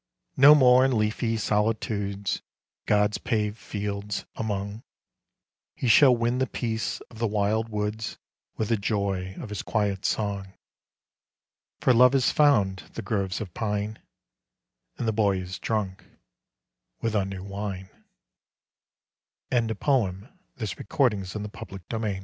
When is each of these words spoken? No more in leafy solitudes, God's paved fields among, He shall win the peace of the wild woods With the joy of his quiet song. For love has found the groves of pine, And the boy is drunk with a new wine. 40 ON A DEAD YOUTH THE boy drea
No 0.35 0.55
more 0.55 0.83
in 0.83 0.97
leafy 0.97 1.37
solitudes, 1.37 2.41
God's 2.87 3.19
paved 3.19 3.59
fields 3.59 4.25
among, 4.35 4.81
He 5.75 5.87
shall 5.87 6.15
win 6.15 6.39
the 6.39 6.47
peace 6.47 7.01
of 7.11 7.19
the 7.19 7.27
wild 7.27 7.69
woods 7.69 8.17
With 8.57 8.69
the 8.69 8.77
joy 8.77 9.35
of 9.37 9.49
his 9.49 9.61
quiet 9.61 10.03
song. 10.03 10.53
For 11.81 11.93
love 11.93 12.13
has 12.13 12.31
found 12.31 12.79
the 12.95 13.03
groves 13.03 13.39
of 13.41 13.53
pine, 13.53 13.99
And 14.97 15.07
the 15.07 15.13
boy 15.13 15.37
is 15.37 15.59
drunk 15.59 16.03
with 16.99 17.13
a 17.13 17.23
new 17.23 17.43
wine. 17.43 17.85
40 19.51 19.57
ON 19.57 19.57
A 19.57 19.61
DEAD 19.61 19.69
YOUTH 20.59 21.31
THE 21.31 21.37
boy 21.37 21.77
drea 21.99 22.19